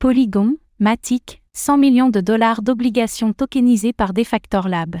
[0.00, 4.96] Polygon, Matic, 100 millions de dollars d'obligations tokenisées par Defactor Lab.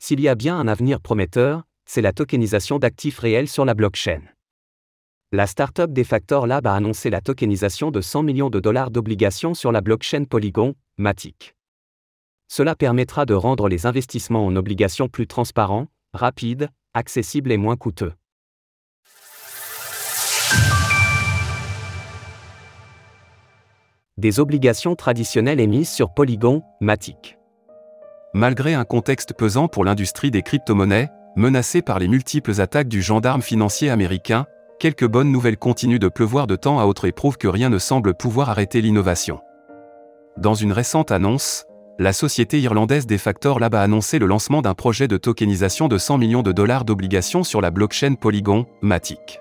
[0.00, 4.22] S'il y a bien un avenir prometteur, c'est la tokenisation d'actifs réels sur la blockchain.
[5.30, 9.70] La startup Defactor Lab a annoncé la tokenisation de 100 millions de dollars d'obligations sur
[9.70, 11.54] la blockchain Polygon, Matic.
[12.48, 18.12] Cela permettra de rendre les investissements en obligations plus transparents, rapides, accessibles et moins coûteux.
[24.22, 27.38] Des obligations traditionnelles émises sur Polygon, Matic.
[28.34, 33.42] Malgré un contexte pesant pour l'industrie des crypto-monnaies, menacée par les multiples attaques du gendarme
[33.42, 34.46] financier américain,
[34.78, 37.78] quelques bonnes nouvelles continuent de pleuvoir de temps à autre et prouvent que rien ne
[37.78, 39.40] semble pouvoir arrêter l'innovation.
[40.36, 41.64] Dans une récente annonce,
[41.98, 46.18] la société irlandaise Defactor Lab a annoncé le lancement d'un projet de tokenisation de 100
[46.18, 49.40] millions de dollars d'obligations sur la blockchain Polygon, Matic.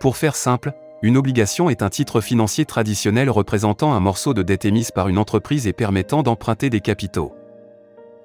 [0.00, 0.72] Pour faire simple,
[1.04, 5.18] une obligation est un titre financier traditionnel représentant un morceau de dette émise par une
[5.18, 7.34] entreprise et permettant d'emprunter des capitaux.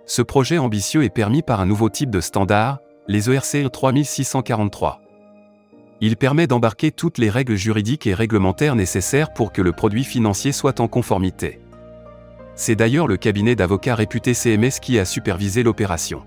[0.05, 5.01] Ce projet ambitieux est permis par un nouveau type de standard, les ERC 3643.
[5.99, 10.53] Il permet d'embarquer toutes les règles juridiques et réglementaires nécessaires pour que le produit financier
[10.53, 11.59] soit en conformité.
[12.55, 16.23] C'est d'ailleurs le cabinet d'avocats réputé CMS qui a supervisé l'opération.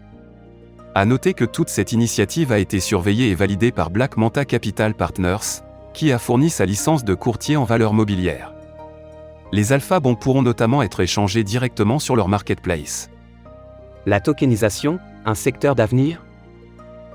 [0.95, 4.93] À noter que toute cette initiative a été surveillée et validée par Black Manta Capital
[4.93, 5.63] Partners,
[5.93, 8.53] qui a fourni sa licence de courtier en valeurs mobilières.
[9.53, 13.11] Les alpha bons pourront notamment être échangés directement sur leur marketplace.
[14.07, 16.25] La tokenisation, un secteur d'avenir?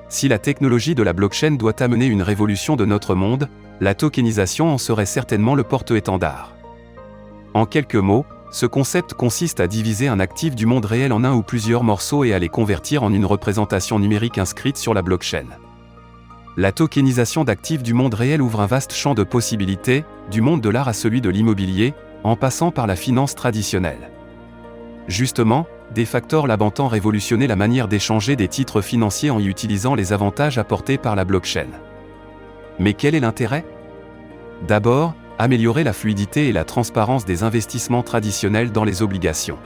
[0.09, 3.49] Si la technologie de la blockchain doit amener une révolution de notre monde,
[3.81, 6.53] la tokenisation en serait certainement le porte-étendard.
[7.53, 11.33] En quelques mots, ce concept consiste à diviser un actif du monde réel en un
[11.33, 15.47] ou plusieurs morceaux et à les convertir en une représentation numérique inscrite sur la blockchain
[16.57, 20.69] la tokenisation d'actifs du monde réel ouvre un vaste champ de possibilités, du monde de
[20.69, 24.09] l'art à celui de l'immobilier, en passant par la finance traditionnelle.
[25.07, 30.13] Justement, des facteurs entend révolutionner la manière d'échanger des titres financiers en y utilisant les
[30.13, 31.67] avantages apportés par la blockchain.
[32.79, 33.63] Mais quel est l'intérêt?
[34.67, 39.59] D'abord, améliorer la fluidité et la transparence des investissements traditionnels dans les obligations.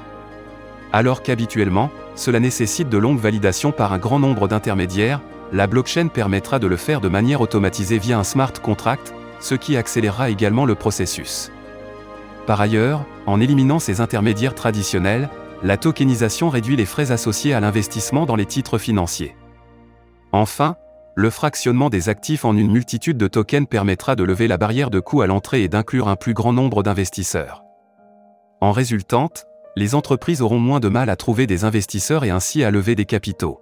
[0.91, 5.21] Alors qu'habituellement, cela nécessite de longues validations par un grand nombre d'intermédiaires,
[5.51, 9.75] la blockchain permettra de le faire de manière automatisée via un smart contract, ce qui
[9.75, 11.51] accélérera également le processus.
[12.47, 15.29] Par ailleurs, en éliminant ces intermédiaires traditionnels,
[15.63, 19.35] la tokenisation réduit les frais associés à l'investissement dans les titres financiers.
[20.31, 20.75] Enfin,
[21.15, 24.99] le fractionnement des actifs en une multitude de tokens permettra de lever la barrière de
[24.99, 27.63] coût à l'entrée et d'inclure un plus grand nombre d'investisseurs.
[28.61, 29.45] En résultante,
[29.75, 33.05] les entreprises auront moins de mal à trouver des investisseurs et ainsi à lever des
[33.05, 33.61] capitaux.